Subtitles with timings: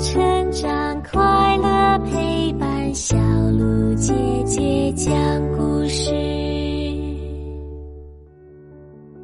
[0.00, 3.16] 成长，快乐陪伴，小
[3.50, 4.14] 鹿姐
[4.46, 5.12] 姐讲
[5.56, 6.12] 故事。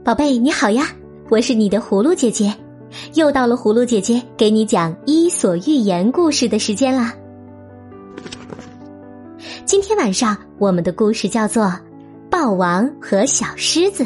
[0.04, 0.88] 宝贝，你好呀，
[1.30, 2.52] 我是你的葫芦姐姐，
[3.14, 7.14] 又到了葫芦姐姐给你讲《伊索寓言》故事的时间啦。
[9.64, 11.66] 今天晚上我们的故事叫做
[12.28, 14.02] 《豹王和小狮子》，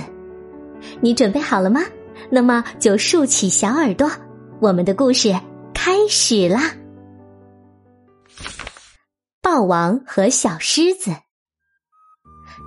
[1.01, 1.81] 你准备好了吗？
[2.29, 4.07] 那么就竖起小耳朵，
[4.61, 5.35] 我们的故事
[5.81, 6.75] 开始啦！
[9.41, 11.13] 豹王和小狮子，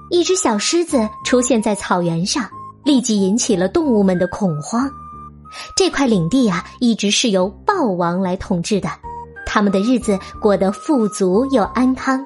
[0.09, 2.49] 一只小狮子出现在草原上，
[2.85, 4.89] 立即引起了动物们的恐慌。
[5.75, 8.89] 这块领地呀，一直是由豹王来统治的，
[9.45, 12.25] 他们的日子过得富足又安康。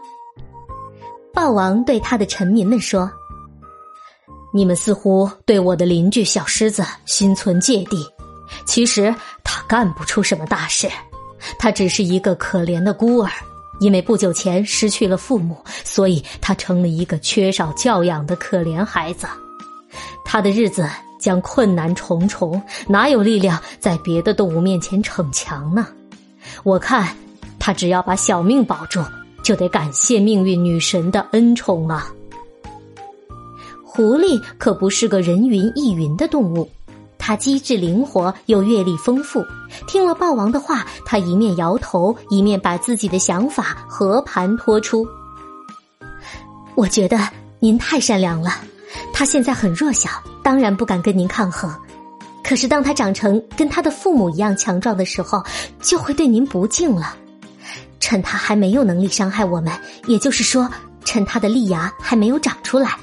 [1.34, 3.12] 豹王对他的臣民们说
[4.54, 8.06] ：“你们似乎对我的邻居小狮子心存芥蒂。
[8.64, 9.14] 其实
[9.68, 10.90] 干不出什么大事，
[11.60, 13.30] 他只是一个可怜的孤儿，
[13.80, 19.28] 因为不久前失去了父母，所以他成了一个缺少教养的可怜孩子。
[20.24, 25.88] 他的日子将困难重重，哪有力量在别的动物面前逞强呢？
[26.64, 27.16] 我看
[27.60, 29.02] 他只要把小命保住。”
[29.46, 32.12] 就得感谢命运女神的恩宠啊！
[33.84, 36.68] 狐狸可不是个人云亦云的动物，
[37.26, 39.44] 他机智灵活又阅历丰富。
[39.88, 45.08] 听了豹王的话，他一面摇头，一面把自己的想法和盘托出。
[46.76, 47.18] 我觉得
[47.60, 48.52] 您太善良了，
[49.12, 50.08] 他现在很弱小，
[50.44, 51.74] 当然不敢跟您抗衡。
[52.44, 55.44] 可是当他长成跟他的父母一样强壮的时候，
[55.82, 57.16] 就会对您不敬了。
[58.00, 59.74] 趁他还没有能力伤害我们，
[60.06, 60.70] 也就是说，
[61.04, 62.96] 趁他的利牙还没有长出来，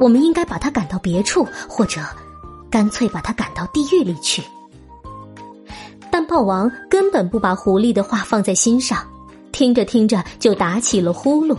[0.00, 2.00] 我们应该把他赶到别处，或者
[2.70, 4.42] 干脆把他赶到地狱里去。
[6.10, 9.06] 但豹王根本不把狐狸的话放在心上，
[9.52, 11.56] 听着听着就打起了呼噜。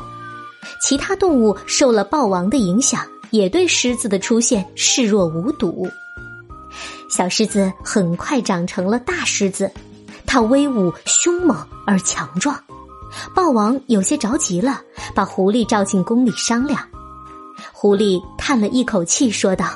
[0.82, 5.88] 其他动物受了豹王的影响，也对狮子的出现视若无睹。
[7.10, 9.72] 小狮子很快长成了大狮子，
[10.26, 12.58] 它威武凶猛而强壮。
[13.33, 14.82] 豹王有些着急了，
[15.16, 16.80] 把狐狸召进宫里商量。
[17.73, 19.67] 狐狸叹了一口气，说道：“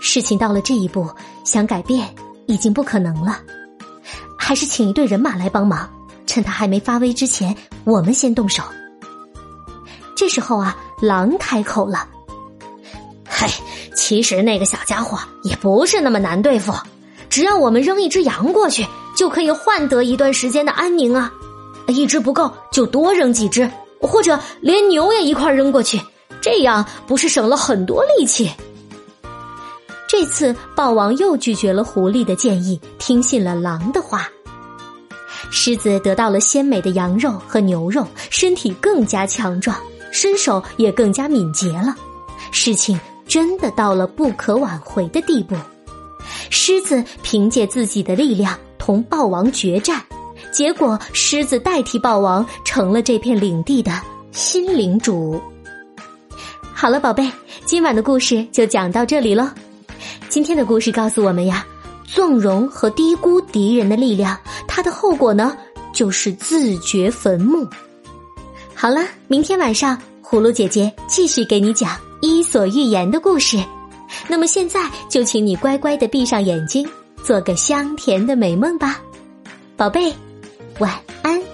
[0.00, 1.08] 事情到了这一步，
[1.44, 2.08] 想改变
[2.46, 3.40] 已经不可能了。
[4.38, 5.88] 还是请一队人马来帮忙，
[6.26, 8.62] 趁他还没发威之前，我们先动手。”
[10.16, 12.08] 这时候啊，狼开口了
[13.28, 13.46] ：“嘿，
[13.94, 16.72] 其实那个小家伙也不是那么难对付，
[17.28, 18.86] 只要我们扔一只羊过去。”
[19.18, 21.28] 就可以换得一段时间的安宁啊！
[21.88, 23.68] 一只不够就多扔几只，
[24.00, 26.00] 或者连牛也一块扔过去，
[26.40, 28.48] 这样不是省了很多力气？
[30.08, 34.26] 这次豹王又拒绝了狐狸的建议，听信了狼的话。
[35.50, 39.76] 狮子得到了鲜美的羊肉和牛肉，身体更加强壮，
[40.10, 41.94] 身手也更加敏捷了。
[42.50, 45.54] 事情真的到了不可挽回的地步。
[46.50, 48.58] 狮子凭借自己的力量。
[48.78, 50.02] 同豹王决战，
[50.50, 54.00] 结果狮子代替豹王成了这片领地的
[54.32, 55.38] 新领主。
[56.72, 57.30] 好了，宝贝，
[57.66, 59.54] 今晚的故事就讲到这里了。
[60.38, 61.66] 今天的故事告诉我们呀，
[62.04, 64.38] 纵容和低估敌人的力量，
[64.68, 65.56] 它的后果呢，
[65.92, 67.66] 就是自掘坟墓。
[68.72, 71.90] 好了，明天晚上葫芦姐姐继续给你讲
[72.20, 73.58] 《伊索寓言》的故事。
[74.28, 76.88] 那么现在就请你乖乖的闭上眼睛。
[77.24, 79.00] 做个香甜的美梦吧，
[79.76, 80.14] 宝贝，
[80.78, 81.47] 晚安。